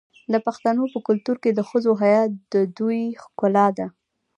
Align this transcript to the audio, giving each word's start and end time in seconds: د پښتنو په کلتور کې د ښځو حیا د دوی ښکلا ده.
د 0.33 0.35
پښتنو 0.45 0.83
په 0.93 0.99
کلتور 1.07 1.37
کې 1.43 1.51
د 1.53 1.59
ښځو 1.69 1.91
حیا 2.01 2.21
د 2.51 2.53
دوی 2.77 3.01
ښکلا 3.23 3.67
ده. 3.77 3.87